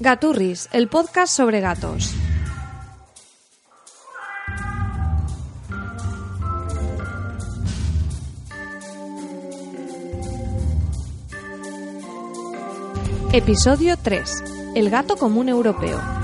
[0.00, 2.12] Gaturris, el podcast sobre gatos.
[13.32, 14.44] Episodio 3.
[14.74, 16.23] El gato común europeo.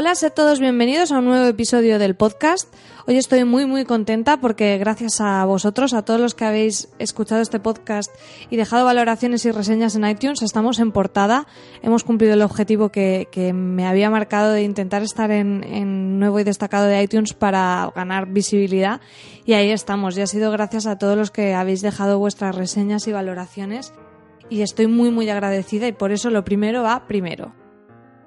[0.00, 2.74] Hola a todos, bienvenidos a un nuevo episodio del podcast.
[3.06, 7.42] Hoy estoy muy muy contenta porque gracias a vosotros, a todos los que habéis escuchado
[7.42, 8.10] este podcast
[8.48, 11.46] y dejado valoraciones y reseñas en iTunes, estamos en portada.
[11.82, 16.86] Hemos cumplido el objetivo que, me había marcado de intentar estar en nuevo y destacado
[16.86, 19.02] de iTunes para ganar visibilidad
[19.44, 20.16] y ahí estamos.
[20.16, 23.92] Y ha sido gracias a todos los que habéis dejado vuestras reseñas y valoraciones
[24.48, 27.59] y estoy muy muy agradecida y por eso lo primero va primero.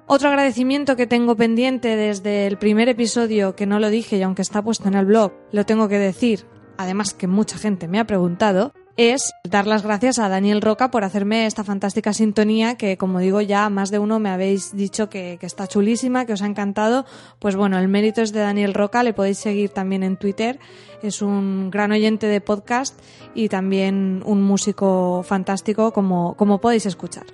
[0.06, 4.42] Otro agradecimiento que tengo pendiente desde el primer episodio, que no lo dije y aunque
[4.42, 6.46] está puesto en el blog, lo tengo que decir,
[6.76, 11.04] además que mucha gente me ha preguntado, es dar las gracias a Daniel Roca por
[11.04, 15.38] hacerme esta fantástica sintonía que, como digo, ya más de uno me habéis dicho que,
[15.40, 17.06] está chulísima, que os ha encantado.
[17.38, 20.60] Pues bueno, el mérito es de Daniel Roca, le podéis seguir también en Twitter.
[21.02, 23.00] Es un gran oyente de podcast
[23.34, 27.24] y también un músico fantástico, como, como podéis escuchar.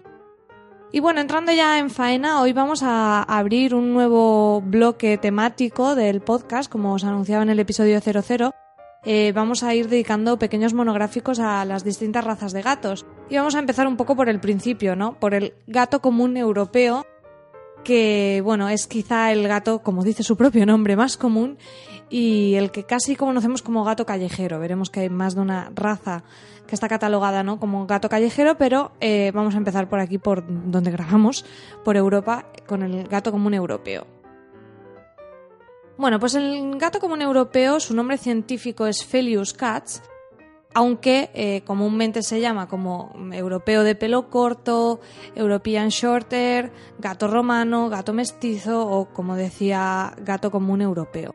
[0.93, 6.21] Y bueno, entrando ya en faena, hoy vamos a abrir un nuevo bloque temático del
[6.21, 8.51] podcast, como os anunciaba en el episodio 00.
[9.05, 13.07] Eh, vamos a ir dedicando pequeños monográficos a las distintas razas de gatos.
[13.29, 15.15] Y vamos a empezar un poco por el principio, ¿no?
[15.21, 17.07] Por el gato común europeo,
[17.85, 21.59] que, bueno, es quizá el gato, como dice su propio nombre, más común
[22.09, 24.59] y el que casi conocemos como gato callejero.
[24.59, 26.25] Veremos que hay más de una raza
[26.67, 27.59] que está catalogada ¿no?
[27.59, 31.45] como gato callejero, pero eh, vamos a empezar por aquí, por donde grabamos,
[31.85, 34.07] por Europa, con el gato común europeo.
[35.97, 40.03] Bueno, pues el gato común europeo, su nombre científico es Felius cats,
[40.73, 45.01] aunque eh, comúnmente se llama como europeo de pelo corto,
[45.35, 51.35] European Shorter, gato romano, gato mestizo o, como decía, gato común europeo.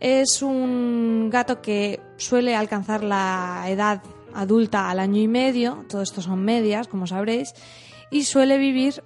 [0.00, 4.02] Es un gato que suele alcanzar la edad
[4.32, 7.52] adulta al año y medio, todo esto son medias, como sabréis,
[8.10, 9.04] y suele vivir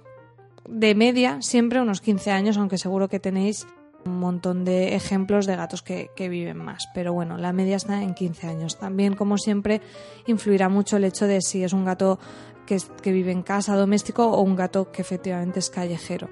[0.67, 3.67] de media siempre unos 15 años, aunque seguro que tenéis
[4.05, 6.87] un montón de ejemplos de gatos que, viven más.
[6.93, 8.77] Pero bueno, la media está en 15 años.
[8.77, 9.81] También, como siempre,
[10.27, 12.19] influirá mucho el hecho de si es un gato
[12.65, 16.29] que, que vive en casa doméstico o un gato que efectivamente es callejero.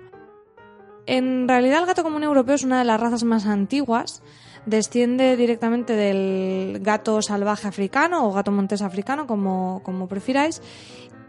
[1.05, 4.23] En realidad el gato común europeo es una de las razas más antiguas
[4.65, 10.61] desciende directamente del gato salvaje africano o gato montés africano, como, como prefiráis,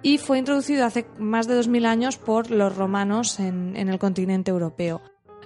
[0.03, 5.01] y fue introducido hace más de 2.000 años por los romanos en, el continente europeo.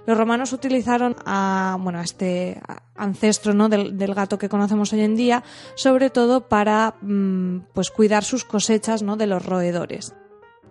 [0.05, 2.61] Los romanos utilizaron a, bueno, este
[2.95, 3.69] ancestro ¿no?
[3.69, 5.43] del, gato que conocemos hoy en día,
[5.75, 9.17] sobre todo para mm, pues, cuidar sus cosechas ¿no?
[9.17, 10.13] de los roedores.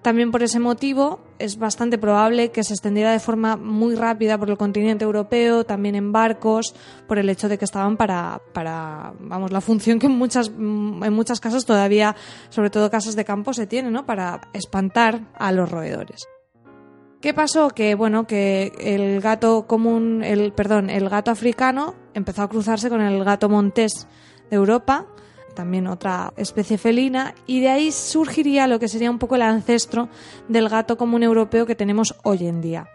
[0.02, 4.48] También por ese motivo es bastante probable que se extendiera de forma muy rápida por
[4.48, 6.74] el continente europeo, también en barcos,
[7.08, 11.12] por el hecho de que estaban para, para vamos, la función que en muchas, en
[11.12, 12.14] muchas casas todavía,
[12.48, 14.06] sobre todo casas de campo, se tiene, ¿no?
[14.06, 16.28] Para espantar a los roedores.
[17.20, 17.70] ¿Qué pasó?
[17.70, 23.00] Que bueno, que el gato común, el, perdón, el gato africano empezó a cruzarse con
[23.00, 24.06] el gato montés
[24.50, 25.06] de Europa
[25.58, 30.08] también otra especie felina, y de ahí surgiría lo que sería un poco el ancestro
[30.46, 32.86] del gato común europeo que tenemos hoy en día.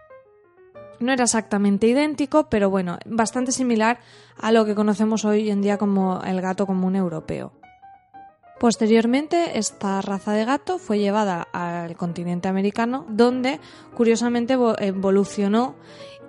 [1.02, 4.00] No era exactamente idéntico, pero bueno, bastante similar
[4.38, 7.52] a lo que conocemos hoy en día como el gato común europeo.
[8.63, 13.60] Posteriormente, esta raza de gato fue llevada al continente americano, donde
[13.94, 15.75] curiosamente evolucionó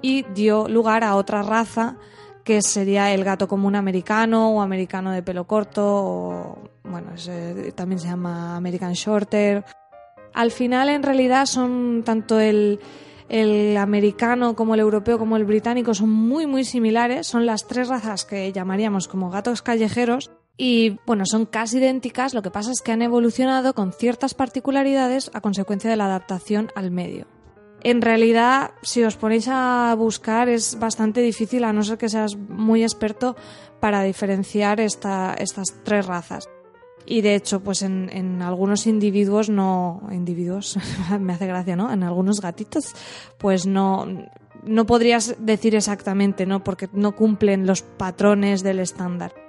[0.03, 1.97] y dio lugar a otra raza
[2.43, 7.13] que sería el gato común americano o americano de pelo corto, o bueno,
[7.77, 9.65] también se llama American Shorter.
[10.33, 12.81] Al final, en realidad, son tanto el,
[13.29, 17.87] el americano como el europeo como el británico son muy muy similares, son las tres
[17.87, 22.81] razas que llamaríamos como gatos callejeros y bueno, son casi idénticas, lo que pasa es
[22.81, 27.27] que han evolucionado con ciertas particularidades a consecuencia de la adaptación al medio.
[27.83, 32.37] En realidad, si os ponéis a buscar, es bastante difícil, a no ser que seas
[32.37, 33.37] muy experto,
[33.79, 36.49] para diferenciar esta, estas tres razas.
[37.05, 40.09] Y de hecho, pues en, en, algunos individuos no.
[40.11, 40.79] Individuos,
[41.21, 41.93] me hace gracia, ¿no?
[41.93, 42.95] En algunos gatitos,
[43.37, 44.07] pues no.
[44.63, 46.65] No podrías decir exactamente, ¿no?
[46.65, 49.44] Porque no cumplen los patrones del estándar.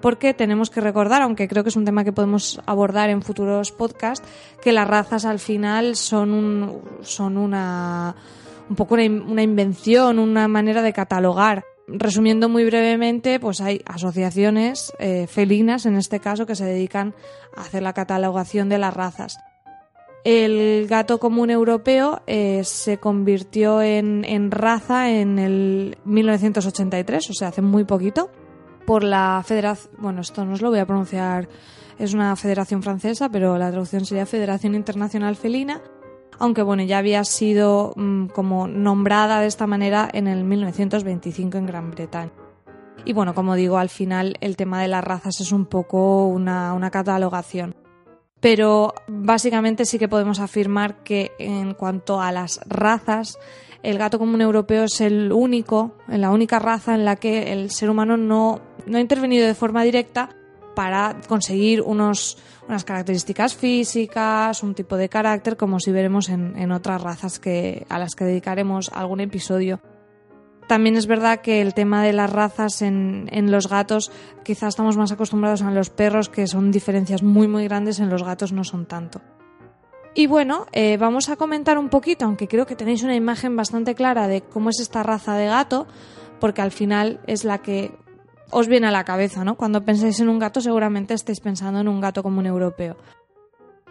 [0.00, 3.72] Porque tenemos que recordar, aunque creo que es un tema que podemos abordar en futuros
[3.72, 4.26] podcasts,
[4.62, 8.14] que las razas al final son, un, son una,
[8.68, 15.26] un poco una, invención, una manera de catalogar resumiendo muy brevemente, pues hay asociaciones eh,
[15.26, 17.14] felinas, en este caso, que se dedican
[17.56, 19.38] a hacer la catalogación de las razas.
[20.22, 27.48] El gato común europeo eh, se convirtió en, en, raza en el 1983, o sea,
[27.48, 28.30] hace muy poquito,
[28.86, 31.48] por la Federación, bueno, esto no os lo voy a pronunciar,
[31.98, 35.82] es una federación francesa, pero la traducción sería Federación Internacional Felina,
[36.38, 41.66] aunque bueno, ya había sido mmm, como nombrada de esta manera en el 1925 en
[41.66, 42.32] Gran Bretaña.
[43.04, 46.74] Y bueno, como digo, al final el tema de las razas es un poco una,
[46.74, 47.74] una catalogación.
[48.40, 53.38] Pero básicamente sí que podemos afirmar que en cuanto a las razas,
[53.82, 57.90] el gato común europeo es el único, la única raza en la que el ser
[57.90, 60.30] humano no, no ha intervenido de forma directa
[60.74, 62.38] para conseguir unos,
[62.68, 67.84] unas características físicas, un tipo de carácter, como si veremos en, en otras razas que,
[67.88, 69.80] a las que dedicaremos algún episodio.
[70.70, 74.12] También es verdad que el tema de las razas en, en, los gatos,
[74.44, 78.22] quizás estamos más acostumbrados a los perros, que son diferencias muy muy grandes, en los
[78.22, 79.20] gatos no son tanto.
[80.14, 83.96] Y bueno, eh, vamos a comentar un poquito, aunque creo que tenéis una imagen bastante
[83.96, 85.88] clara de cómo es esta raza de gato,
[86.38, 87.90] porque al final es la que
[88.52, 89.56] os viene a la cabeza, ¿no?
[89.56, 92.96] Cuando pensáis en un gato seguramente estáis pensando en un gato como un europeo.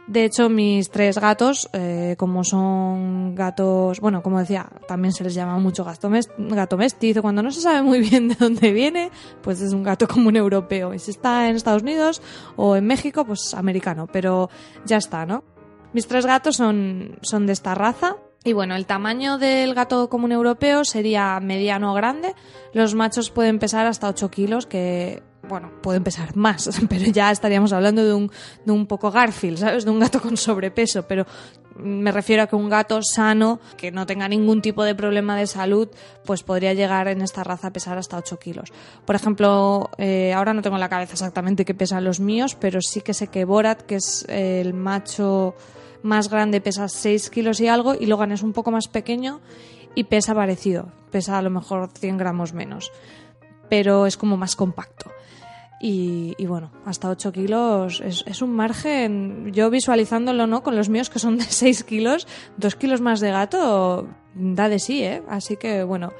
[0.10, 5.36] De hecho, mis tres gatos, eh, como son gatos, bueno, como decía, también se les
[5.36, 6.10] llama mucho gato,
[6.40, 7.22] gato mestizo.
[7.22, 9.12] Cuando no se sabe muy bien de dónde viene,
[9.44, 10.96] pues es un gato como un europeo.
[10.96, 12.24] Y si está en Estados Unidos
[12.56, 14.08] o en México, pues americano.
[14.12, 14.50] Pero
[14.84, 15.44] ya está, ¿no?
[15.94, 18.16] Mis tres gatos son, son de esta raza.
[18.44, 22.34] Y bueno, el tamaño del gato común europeo sería mediano o grande.
[22.74, 27.74] Los machos pueden pesar hasta 8 kilos, que, bueno, pueden pesar más, pero ya estaríamos
[27.74, 28.32] hablando de un,
[28.64, 29.84] de un poco Garfield, ¿sabes?
[29.84, 31.26] De un gato con sobrepeso, pero
[31.76, 35.48] me refiero a que un gato sano, que no tenga ningún tipo de problema de
[35.48, 35.90] salud,
[36.26, 38.72] pues podría llegar en esta raza a pesar hasta 8 kilos.
[39.06, 42.82] Por ejemplo, eh, ahora no tengo en la cabeza exactamente qué pesan los míos, pero
[42.82, 45.56] sí que sé que Borat, que es el macho
[46.02, 49.42] más grande pesa 6 kilos y algo y Logan es un poco más pequeño
[49.96, 52.92] y pesa parecido, pesa a lo mejor 100 gramos menos,
[53.70, 55.12] pero es como más compacto.
[55.82, 61.10] Y, y bueno, hasta 8 kilos es, un margen, yo visualizándolo no con los míos
[61.10, 62.28] que son de 6 kilos,
[62.58, 65.24] 2 kilos más de gato da de sí, ¿eh?
[65.30, 66.12] Así que bueno,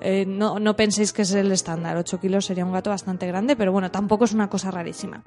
[0.00, 3.56] eh, no, no penséis que es el estándar, 8 kilos sería un gato bastante grande,
[3.56, 5.24] pero bueno, tampoco es una cosa rarísima.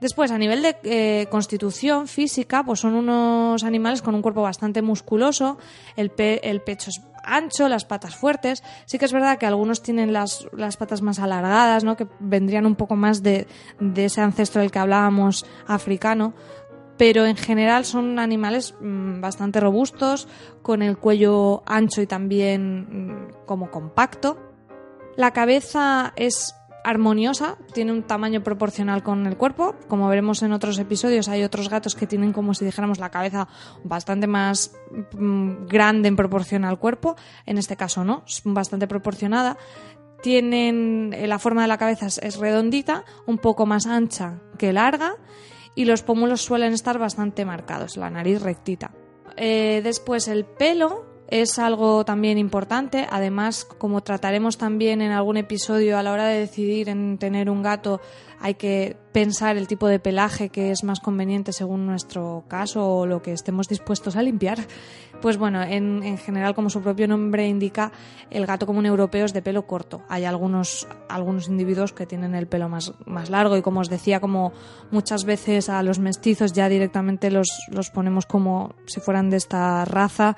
[0.00, 4.82] Después, a nivel de eh, constitución física, pues son unos animales con un cuerpo bastante
[4.82, 5.58] musculoso,
[5.96, 8.62] el, pe el, pecho es ancho, las patas fuertes.
[8.84, 11.96] Sí que es verdad que algunos tienen las, las patas más alargadas, ¿no?
[11.96, 13.46] que vendrían un poco más de,
[13.80, 16.34] de, ese ancestro del que hablábamos africano.
[16.98, 20.28] Pero en general son animales mmm, bastante robustos,
[20.62, 24.38] con el cuello ancho y también mmm, como compacto.
[25.16, 26.54] La cabeza es
[26.86, 29.74] armoniosa, tiene un tamaño proporcional con el cuerpo.
[29.88, 33.48] Como veremos en otros episodios, hay otros gatos que tienen como si dijéramos la cabeza
[33.82, 34.72] bastante más
[35.12, 37.16] mmm, grande en proporción al cuerpo.
[37.44, 39.58] En este caso no, es bastante proporcionada.
[40.22, 45.16] Tienen eh, la forma de la cabeza es redondita, un poco más ancha que larga
[45.74, 48.92] y los pómulos suelen estar bastante marcados, la nariz rectita.
[49.36, 53.06] Eh, después el pelo es algo también importante.
[53.10, 57.62] Además, como trataremos también en algún episodio, a la hora de decidir en tener un
[57.62, 58.00] gato,
[58.40, 63.06] hay que pensar el tipo de pelaje que es más conveniente según nuestro caso o
[63.06, 64.58] lo que estemos dispuestos a limpiar.
[65.22, 67.92] Pues bueno, en, en general, como su propio nombre indica,
[68.30, 70.02] el gato común europeo es de pelo corto.
[70.08, 74.20] Hay algunos, algunos individuos que tienen el pelo más, más largo y como os decía,
[74.20, 74.52] como
[74.90, 79.86] muchas veces a los mestizos ya directamente los, los ponemos como si fueran de esta
[79.86, 80.36] raza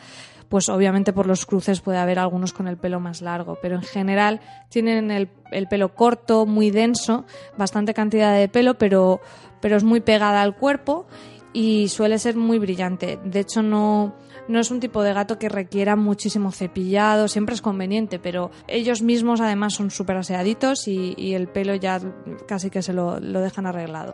[0.49, 3.83] pues obviamente por los cruces puede haber algunos con el pelo más largo, pero en
[3.83, 7.25] general tienen el, el pelo corto, muy denso,
[7.57, 9.21] bastante cantidad de pelo, pero,
[9.61, 11.07] pero es muy pegada al cuerpo
[11.53, 13.19] y suele ser muy brillante.
[13.25, 14.15] De hecho, no,
[14.49, 19.03] no es un tipo de gato que requiera muchísimo cepillado, siempre es conveniente, pero ellos
[19.03, 22.01] mismos además son súper aseaditos y, y, el pelo ya
[22.47, 24.13] casi que se lo, lo dejan arreglado.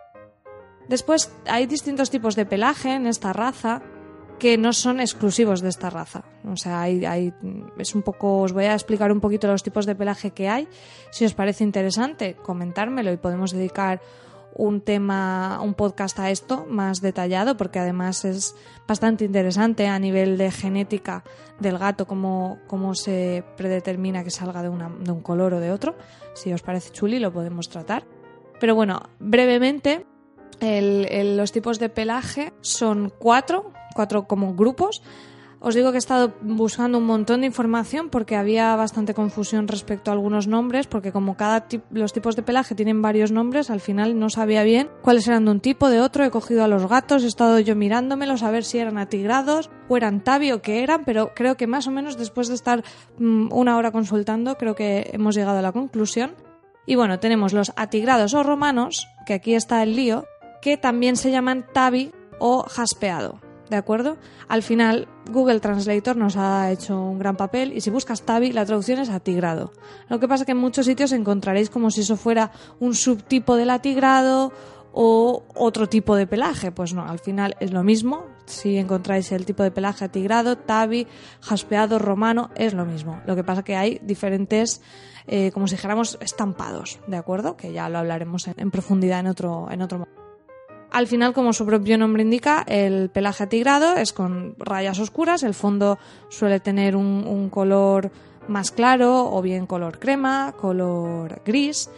[0.89, 3.83] Después hay distintos tipos de pelaje en esta raza
[4.39, 6.25] que no son exclusivos de esta raza.
[6.51, 7.33] O sea, hay, hay,
[7.79, 10.69] es un poco, os voy a explicar un poquito los tipos de pelaje que hay.
[11.11, 14.01] Si os parece interesante, comentármelo y podemos dedicar
[14.57, 18.55] un tema, un podcast a esto más detallado, porque además es
[18.87, 21.25] bastante interesante a nivel de genética
[21.59, 25.73] del gato, cómo, cómo se predetermina que salga de, una, de un color o de
[25.73, 25.97] otro.
[26.35, 28.05] Si os parece chuli, lo podemos tratar.
[28.61, 30.07] Pero bueno, brevemente,
[30.61, 35.03] los tipos de pelaje son cuatro, cuatro como grupos.
[35.67, 40.11] Os digo que he estado buscando un montón de información porque había bastante confusión respecto
[40.11, 44.19] a algunos nombres, porque como cada los tipos de pelaje tienen varios nombres, al final
[44.19, 46.23] no sabía bien cuáles eran de un tipo, de otro.
[46.23, 49.97] He cogido a los gatos, he estado yo mirándomelos a ver si eran atigrados o
[49.97, 52.85] eran tabi o qué eran, pero creo que más o menos después de estar
[53.19, 56.35] mm, una hora consultando, creo que hemos llegado a la conclusión.
[56.85, 60.27] Y bueno, tenemos los atigrados o romanos, que aquí está el lío,
[60.65, 63.39] que también se llaman tabi o jaspeado.
[63.69, 64.17] ¿De acuerdo?
[64.49, 68.65] Al final, Google Translator nos ha hecho un gran papel y si buscas tabi, la
[68.65, 69.73] traducción es atigrado.
[70.09, 73.57] Lo que pasa es que en muchos sitios encontraréis como si eso fuera un subtipo
[73.57, 74.53] del atigrado
[74.95, 76.73] o otro tipo de pelaje.
[76.73, 78.25] Pues no, al final es lo mismo.
[78.47, 81.07] Si encontráis el tipo de pelaje atigrado, tabi,
[81.43, 83.21] jaspeado, romano, es lo mismo.
[83.27, 84.81] Lo que pasa es que hay diferentes,
[85.27, 87.55] eh, como si dijéramos, estampados, ¿de acuerdo?
[87.55, 90.24] Que ya lo hablaremos en, profundidad en otro, en otro momento.
[90.95, 95.53] Al final, como su propio nombre indica, el pelaje atigrado es con rayas oscuras, el
[95.53, 95.99] fondo
[96.29, 98.13] suele tener un, color
[98.47, 101.91] más claro o bien color crema, color gris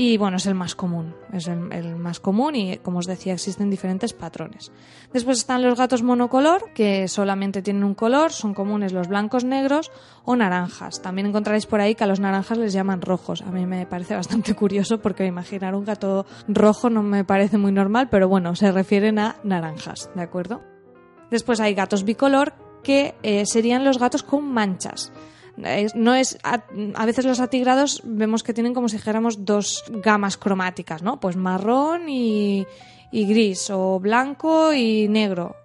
[0.00, 3.68] y bueno, es el más común, es el, más común y como os decía existen
[3.68, 4.70] diferentes patrones.
[5.12, 9.90] Después están los gatos monocolor, que solamente tienen un color, son comunes los blancos, negros
[10.24, 11.02] o naranjas.
[11.02, 13.42] También encontraréis por ahí que a los naranjas les llaman rojos.
[13.42, 17.72] A mí me parece bastante curioso porque imaginar un gato rojo no me parece muy
[17.72, 20.62] normal, pero bueno, se refieren a naranjas, ¿de acuerdo?
[21.28, 25.10] Después hay gatos bicolor, que eh, serían los gatos con manchas
[25.94, 26.62] no es a,
[27.04, 31.20] veces los atigrados vemos que tienen como si dijéramos dos gamas cromáticas, ¿no?
[31.20, 32.66] Pues marrón y,
[33.12, 35.56] gris o blanco y negro.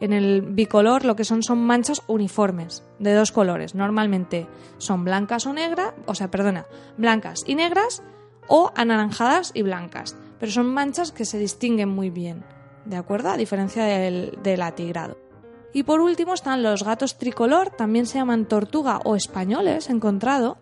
[0.00, 3.74] En el bicolor lo que son son manchas uniformes de dos colores.
[3.74, 4.46] Normalmente
[4.78, 6.66] son blancas o negras, o sea, perdona,
[6.96, 8.02] blancas y negras
[8.48, 10.16] o anaranjadas y blancas.
[10.38, 12.44] Pero son manchas que se distinguen muy bien,
[12.86, 13.28] ¿de acuerdo?
[13.28, 15.29] A diferencia del, del atigrado.
[15.72, 20.58] Y por último están los gatos tricolor, también se llaman tortuga o españoles, encontrado,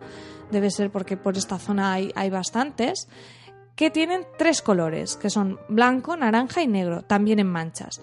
[0.51, 3.07] debe ser porque por esta zona hay, hay bastantes,
[3.75, 8.01] que tienen tres colores, que son blanco, naranja y negro, también en manchas.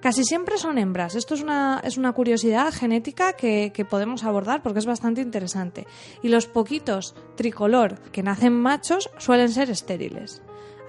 [0.00, 1.16] Casi siempre son hembras.
[1.16, 5.86] Esto es una, es una curiosidad genética que, que, podemos abordar porque es bastante interesante.
[6.22, 10.40] Y los poquitos tricolor que nacen machos suelen ser estériles.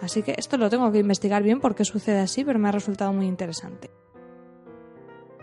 [0.01, 3.11] Así que esto lo tengo que investigar bien porque sucede así, pero me ha resultado
[3.11, 3.89] muy interesante.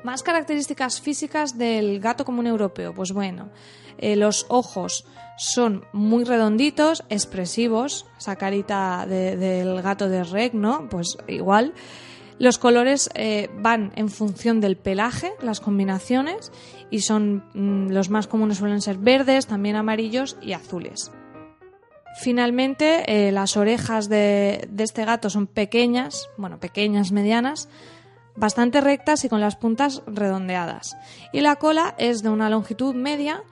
[0.04, 2.94] Más características físicas del gato común europeo.
[2.94, 3.50] Pues bueno,
[3.98, 10.88] eh, los ojos son muy redonditos, expresivos, esa carita del gato de Reg, ¿no?
[10.88, 11.74] Pues igual.
[12.38, 16.52] Los colores eh, van en función del pelaje, las combinaciones,
[16.90, 21.10] y son mm, los más comunes suelen ser verdes, también amarillos y azules.
[22.20, 27.68] Finalmente, eh, las orejas de, de, este gato son pequeñas, bueno, pequeñas, medianas,
[28.36, 30.96] bastante rectas y con las puntas redondeadas.
[31.32, 33.42] Y la cola es de una longitud media,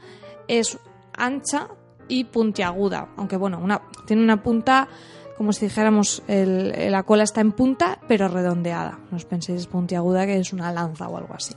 [0.48, 0.78] es
[1.16, 1.68] ancha
[2.08, 4.88] y puntiaguda, aunque bueno, una, tiene una punta
[5.36, 9.00] como si dijéramos la cola está en punta pero redondeada.
[9.10, 11.54] No os penséis puntiaguda que es una lanza o algo así.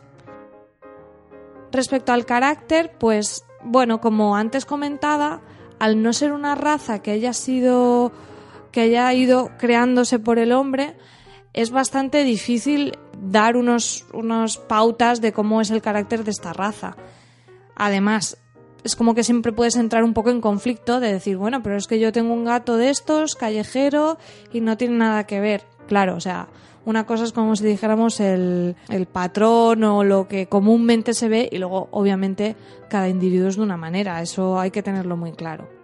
[1.71, 5.41] Respecto al carácter, pues bueno, como antes comentaba,
[5.79, 8.11] al no ser una raza que haya sido
[8.71, 10.97] que haya ido creándose por el hombre,
[11.53, 14.05] es bastante difícil dar unos,
[14.67, 16.95] pautas de cómo es el carácter de esta raza.
[17.75, 18.37] Además,
[18.83, 21.87] es como que siempre puedes entrar un poco en conflicto de decir, bueno, pero es
[21.87, 24.17] que yo tengo un gato de estos, callejero,
[24.51, 25.63] y no tiene nada que ver.
[25.87, 26.47] Claro, o sea,
[26.85, 31.49] una cosa es como si dijéramos el, el patrón o lo que comúnmente se ve
[31.51, 32.55] y luego obviamente
[32.89, 35.76] cada individuo es de una manera, eso hay que tenerlo muy claro.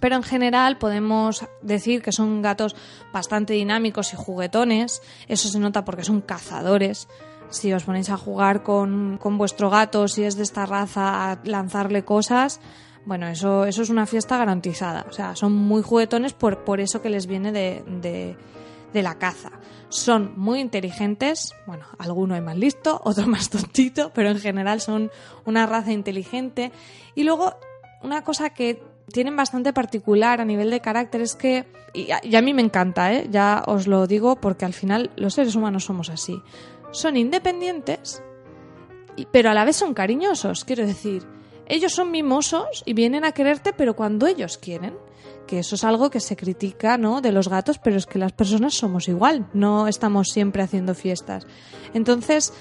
[0.00, 2.74] Pero en general podemos decir que son gatos
[3.12, 5.02] bastante dinámicos y juguetones.
[5.28, 7.08] Eso se nota porque son cazadores.
[7.50, 12.04] Si os ponéis a jugar con, vuestro gato, si es de esta raza, a lanzarle
[12.04, 12.60] cosas,
[13.04, 15.04] bueno, eso, eso es una fiesta garantizada.
[15.08, 18.36] O sea, son muy juguetones por, por eso que les viene de,
[18.92, 19.50] de la caza.
[19.88, 25.10] Son muy inteligentes, bueno, alguno es más listo, otro más tontito, pero en general son
[25.44, 26.72] una raza inteligente.
[27.14, 27.56] Y luego,
[28.02, 31.20] una cosa que tienen bastante particular a nivel de carácter.
[31.20, 33.28] Es que, y a, mí me encanta, ¿eh?
[33.30, 36.42] ya os lo digo porque al final los seres humanos somos así.
[36.92, 38.22] Son independientes,
[39.32, 41.26] pero a la vez son cariñosos, quiero decir.
[41.66, 44.96] Ellos son mimosos y vienen a quererte, pero cuando ellos quieren.
[45.46, 47.20] Que eso es algo que se critica, ¿no?
[47.20, 51.46] De los gatos, pero es que las personas somos igual, no estamos siempre haciendo fiestas.
[51.92, 52.52] Entonces,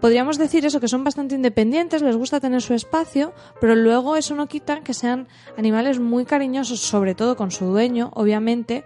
[0.00, 4.34] podríamos decir eso, que son bastante independientes, les gusta tener su espacio, pero luego eso
[4.34, 8.84] no quita que sean animales muy cariñosos, sobre todo con su dueño, obviamente,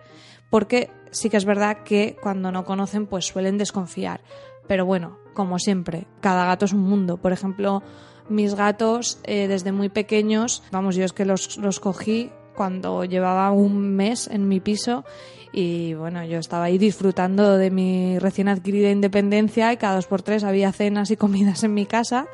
[0.50, 4.20] porque sí que es verdad que cuando no conocen, pues suelen desconfiar.
[4.66, 7.16] Pero bueno, como siempre, cada gato es un mundo.
[7.16, 7.82] Por ejemplo,
[8.28, 13.50] mis gatos eh, desde muy pequeños, vamos, yo es que los, los cogí cuando llevaba
[13.50, 15.04] un mes en mi piso
[15.52, 20.22] y bueno, yo estaba ahí disfrutando de mi recién adquirida independencia y cada dos por
[20.22, 22.26] tres había cenas y comidas en mi casa,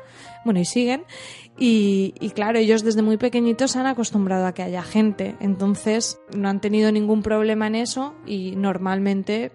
[0.45, 1.03] bueno, y siguen.
[1.61, 6.61] Y, claro, ellos desde muy pequeñitos han acostumbrado a que haya gente, entonces no han
[6.61, 9.51] tenido ningún problema en eso y normalmente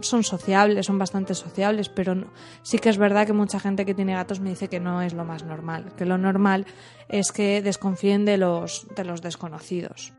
[0.00, 2.26] son sociables, son bastante sociables, pero
[2.62, 5.14] sí que es verdad que mucha gente que tiene gatos me dice que no es
[5.14, 6.66] lo más normal, que lo normal
[7.08, 10.12] es que desconfíen de los, de los desconocidos.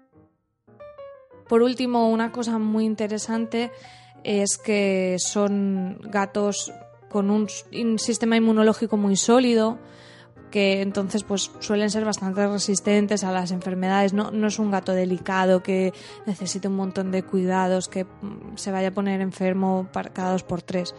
[1.47, 3.71] Por último, una cosa muy interesante
[4.23, 6.73] es que son gatos
[7.09, 7.47] con un,
[7.99, 9.77] sistema inmunológico muy sólido,
[10.51, 14.13] que entonces pues suelen ser bastante resistentes a las enfermedades.
[14.13, 15.93] No, no es un gato delicado que
[16.25, 20.61] necesite un montón de cuidados, que mm, se vaya a poner enfermo cada dos por
[20.61, 20.95] tres.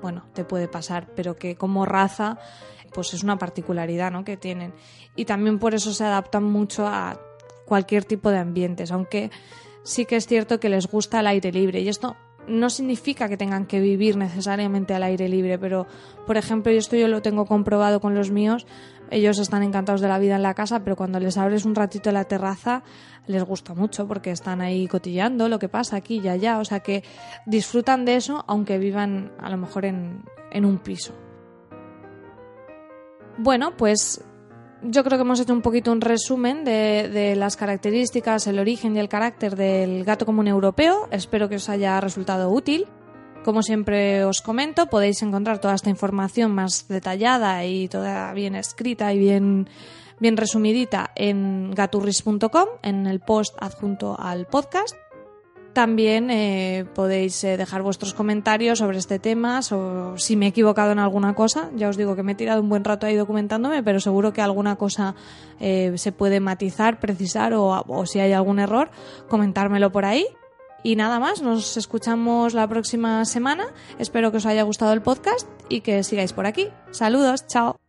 [0.00, 2.38] Bueno, te puede pasar, pero que como raza
[2.92, 4.24] pues es una particularidad ¿no?
[4.24, 4.72] que tienen.
[5.16, 7.20] Y también por eso se adaptan mucho a
[7.66, 9.30] cualquier tipo de ambientes, aunque
[9.88, 11.80] sí que es cierto que les gusta el aire libre.
[11.80, 12.16] Y esto
[12.46, 15.86] no significa que tengan que vivir necesariamente al aire libre, pero
[16.26, 18.66] por ejemplo, esto yo lo tengo comprobado con los míos,
[19.10, 22.12] ellos están encantados de la vida en la casa, pero cuando les abres un ratito
[22.12, 22.82] la terraza
[23.26, 26.80] les gusta mucho porque están ahí cotillando lo que pasa aquí y allá, o sea
[26.80, 27.02] que
[27.46, 31.14] disfrutan de eso aunque vivan a lo mejor en, en un piso.
[33.36, 34.22] Bueno, pues
[34.82, 39.00] yo creo que hemos hecho un poquito un resumen de, las características, el origen y
[39.00, 41.08] el carácter del gato común europeo.
[41.10, 42.86] Espero que os haya resultado útil.
[43.44, 49.12] Como siempre os comento, podéis encontrar toda esta información más detallada y toda bien escrita
[49.12, 49.68] y bien,
[50.18, 54.96] bien resumidita en gaturris.com, en el post adjunto al podcast.
[55.72, 60.92] También eh, podéis eh, dejar vuestros comentarios sobre este tema, o si me he equivocado
[60.92, 61.70] en alguna cosa.
[61.76, 64.42] Ya os digo que me he tirado un buen rato ahí documentándome, pero seguro que
[64.42, 65.14] alguna cosa
[65.60, 68.90] eh, se puede matizar, precisar o, o si hay algún error,
[69.28, 70.26] comentármelo por ahí.
[70.82, 73.66] Y nada más, nos escuchamos la próxima semana.
[73.98, 76.68] Espero que os haya gustado el podcast y que sigáis por aquí.
[76.90, 77.87] Saludos, chao.